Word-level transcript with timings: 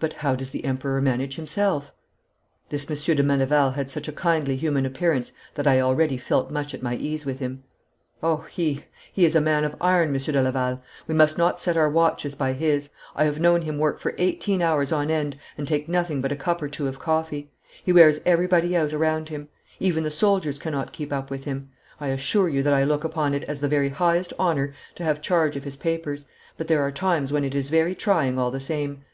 'But 0.00 0.14
how 0.14 0.34
does 0.34 0.48
the 0.48 0.64
Emperor 0.64 0.98
manage 1.02 1.36
himself?' 1.36 1.84
I 1.88 1.88
asked. 1.88 2.70
This 2.70 2.88
Monsieur 2.88 3.14
de 3.14 3.22
Meneval 3.22 3.72
had 3.72 3.90
such 3.90 4.08
a 4.08 4.10
kindly 4.12 4.56
human 4.56 4.86
appearance 4.86 5.32
that 5.56 5.66
I 5.66 5.78
already 5.78 6.16
felt 6.16 6.50
much 6.50 6.72
at 6.72 6.82
my 6.82 6.94
ease 6.96 7.26
with 7.26 7.38
him. 7.38 7.62
'Oh, 8.22 8.46
he, 8.50 8.86
he 9.12 9.26
is 9.26 9.36
a 9.36 9.42
man 9.42 9.64
of 9.64 9.76
iron, 9.78 10.10
Monsieur 10.10 10.32
de 10.32 10.42
Laval. 10.42 10.80
We 11.06 11.14
must 11.14 11.36
not 11.36 11.60
set 11.60 11.76
our 11.76 11.90
watches 11.90 12.34
by 12.34 12.54
his. 12.54 12.88
I 13.14 13.24
have 13.24 13.40
known 13.40 13.60
him 13.60 13.76
work 13.76 13.98
for 13.98 14.14
eighteen 14.16 14.62
hours 14.62 14.90
on 14.90 15.10
end 15.10 15.38
and 15.58 15.68
take 15.68 15.86
nothing 15.86 16.22
but 16.22 16.32
a 16.32 16.36
cup 16.36 16.62
or 16.62 16.68
two 16.70 16.88
of 16.88 16.98
coffee. 16.98 17.50
He 17.84 17.92
wears 17.92 18.22
everybody 18.24 18.74
out 18.74 18.94
around 18.94 19.28
him. 19.28 19.48
Even 19.78 20.02
the 20.02 20.10
soldiers 20.10 20.58
cannot 20.58 20.94
keep 20.94 21.12
up 21.12 21.28
with 21.30 21.44
him. 21.44 21.68
I 22.00 22.06
assure 22.06 22.48
you 22.48 22.62
that 22.62 22.72
I 22.72 22.84
look 22.84 23.04
upon 23.04 23.34
it 23.34 23.44
as 23.44 23.60
the 23.60 23.68
very 23.68 23.90
highest 23.90 24.32
honour 24.38 24.72
to 24.94 25.04
have 25.04 25.20
charge 25.20 25.56
of 25.56 25.64
his 25.64 25.76
papers, 25.76 26.24
but 26.56 26.68
there 26.68 26.80
are 26.80 26.90
times 26.90 27.34
when 27.34 27.44
it 27.44 27.54
is 27.54 27.68
very 27.68 27.94
trying 27.94 28.38
all 28.38 28.50
the 28.50 28.58
same. 28.58 29.04